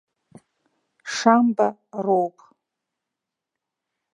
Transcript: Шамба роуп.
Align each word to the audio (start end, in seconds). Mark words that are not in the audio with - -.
Шамба 1.15 1.67
роуп. 2.03 2.37